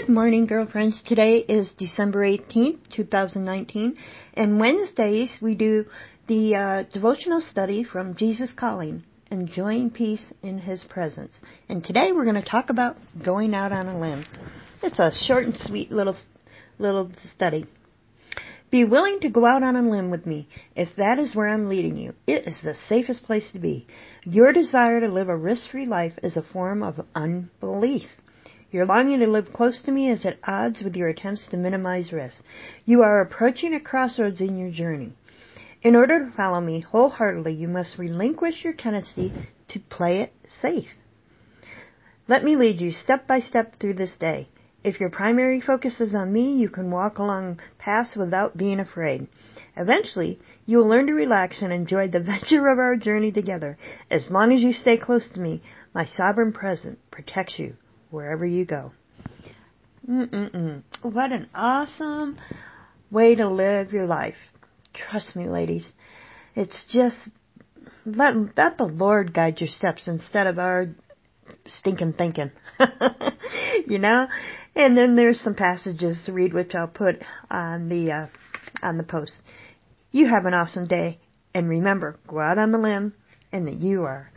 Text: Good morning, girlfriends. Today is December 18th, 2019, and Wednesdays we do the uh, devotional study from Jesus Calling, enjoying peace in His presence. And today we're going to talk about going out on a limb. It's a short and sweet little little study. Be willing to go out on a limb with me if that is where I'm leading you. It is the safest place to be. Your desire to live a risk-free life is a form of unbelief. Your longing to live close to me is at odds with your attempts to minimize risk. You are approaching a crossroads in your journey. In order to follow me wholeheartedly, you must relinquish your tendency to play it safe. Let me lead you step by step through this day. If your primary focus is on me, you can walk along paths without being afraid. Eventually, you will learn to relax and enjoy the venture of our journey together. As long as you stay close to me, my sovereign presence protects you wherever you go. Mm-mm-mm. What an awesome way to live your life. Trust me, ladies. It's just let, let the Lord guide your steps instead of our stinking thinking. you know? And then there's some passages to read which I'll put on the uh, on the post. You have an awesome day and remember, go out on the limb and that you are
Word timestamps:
Good 0.00 0.14
morning, 0.14 0.46
girlfriends. 0.46 1.02
Today 1.02 1.38
is 1.38 1.74
December 1.76 2.20
18th, 2.20 2.78
2019, 2.94 3.96
and 4.34 4.60
Wednesdays 4.60 5.32
we 5.42 5.56
do 5.56 5.86
the 6.28 6.54
uh, 6.54 6.82
devotional 6.92 7.40
study 7.40 7.82
from 7.82 8.14
Jesus 8.14 8.50
Calling, 8.56 9.02
enjoying 9.32 9.90
peace 9.90 10.24
in 10.40 10.58
His 10.58 10.84
presence. 10.84 11.32
And 11.68 11.82
today 11.82 12.12
we're 12.12 12.26
going 12.26 12.40
to 12.40 12.48
talk 12.48 12.70
about 12.70 12.96
going 13.24 13.54
out 13.54 13.72
on 13.72 13.88
a 13.88 13.98
limb. 13.98 14.24
It's 14.84 15.00
a 15.00 15.10
short 15.26 15.46
and 15.46 15.56
sweet 15.56 15.90
little 15.90 16.16
little 16.78 17.10
study. 17.34 17.66
Be 18.70 18.84
willing 18.84 19.18
to 19.22 19.30
go 19.30 19.44
out 19.44 19.64
on 19.64 19.74
a 19.74 19.82
limb 19.82 20.10
with 20.10 20.26
me 20.26 20.48
if 20.76 20.90
that 20.96 21.18
is 21.18 21.34
where 21.34 21.48
I'm 21.48 21.68
leading 21.68 21.96
you. 21.96 22.14
It 22.24 22.46
is 22.46 22.60
the 22.62 22.74
safest 22.88 23.24
place 23.24 23.50
to 23.52 23.58
be. 23.58 23.88
Your 24.22 24.52
desire 24.52 25.00
to 25.00 25.08
live 25.08 25.28
a 25.28 25.36
risk-free 25.36 25.86
life 25.86 26.12
is 26.22 26.36
a 26.36 26.42
form 26.42 26.84
of 26.84 27.04
unbelief. 27.16 28.06
Your 28.70 28.84
longing 28.84 29.20
to 29.20 29.26
live 29.26 29.50
close 29.50 29.80
to 29.82 29.90
me 29.90 30.10
is 30.10 30.26
at 30.26 30.36
odds 30.44 30.82
with 30.82 30.94
your 30.94 31.08
attempts 31.08 31.46
to 31.46 31.56
minimize 31.56 32.12
risk. 32.12 32.44
You 32.84 33.02
are 33.02 33.22
approaching 33.22 33.72
a 33.72 33.80
crossroads 33.80 34.42
in 34.42 34.58
your 34.58 34.70
journey. 34.70 35.14
In 35.80 35.96
order 35.96 36.26
to 36.26 36.30
follow 36.32 36.60
me 36.60 36.80
wholeheartedly, 36.80 37.54
you 37.54 37.66
must 37.66 37.96
relinquish 37.96 38.62
your 38.62 38.74
tendency 38.74 39.32
to 39.68 39.80
play 39.80 40.20
it 40.20 40.34
safe. 40.46 40.90
Let 42.28 42.44
me 42.44 42.56
lead 42.56 42.78
you 42.82 42.92
step 42.92 43.26
by 43.26 43.40
step 43.40 43.80
through 43.80 43.94
this 43.94 44.18
day. 44.18 44.48
If 44.84 45.00
your 45.00 45.08
primary 45.08 45.62
focus 45.62 45.98
is 45.98 46.14
on 46.14 46.30
me, 46.30 46.56
you 46.56 46.68
can 46.68 46.90
walk 46.90 47.16
along 47.16 47.60
paths 47.78 48.16
without 48.16 48.58
being 48.58 48.80
afraid. 48.80 49.28
Eventually, 49.78 50.40
you 50.66 50.76
will 50.76 50.88
learn 50.88 51.06
to 51.06 51.14
relax 51.14 51.62
and 51.62 51.72
enjoy 51.72 52.08
the 52.08 52.20
venture 52.34 52.68
of 52.68 52.78
our 52.78 52.96
journey 52.96 53.32
together. 53.32 53.78
As 54.10 54.30
long 54.30 54.52
as 54.52 54.62
you 54.62 54.74
stay 54.74 54.98
close 54.98 55.26
to 55.32 55.40
me, 55.40 55.62
my 55.94 56.04
sovereign 56.04 56.52
presence 56.52 56.98
protects 57.10 57.58
you 57.58 57.74
wherever 58.10 58.46
you 58.46 58.64
go. 58.64 58.92
Mm-mm-mm. 60.08 60.82
What 61.02 61.32
an 61.32 61.48
awesome 61.54 62.38
way 63.10 63.34
to 63.34 63.48
live 63.48 63.92
your 63.92 64.06
life. 64.06 64.36
Trust 64.94 65.36
me, 65.36 65.48
ladies. 65.48 65.86
It's 66.54 66.84
just 66.90 67.18
let, 68.06 68.34
let 68.56 68.78
the 68.78 68.84
Lord 68.84 69.34
guide 69.34 69.60
your 69.60 69.68
steps 69.68 70.08
instead 70.08 70.46
of 70.46 70.58
our 70.58 70.86
stinking 71.66 72.14
thinking. 72.14 72.50
you 73.86 73.98
know? 73.98 74.26
And 74.74 74.96
then 74.96 75.16
there's 75.16 75.40
some 75.40 75.54
passages 75.54 76.22
to 76.26 76.32
read 76.32 76.54
which 76.54 76.74
I'll 76.74 76.88
put 76.88 77.16
on 77.50 77.88
the 77.88 78.12
uh, 78.12 78.26
on 78.82 78.96
the 78.96 79.04
post. 79.04 79.32
You 80.10 80.26
have 80.28 80.46
an 80.46 80.54
awesome 80.54 80.86
day 80.86 81.18
and 81.54 81.68
remember, 81.68 82.18
go 82.26 82.38
out 82.38 82.58
on 82.58 82.72
the 82.72 82.78
limb 82.78 83.14
and 83.52 83.66
that 83.66 83.74
you 83.74 84.04
are 84.04 84.30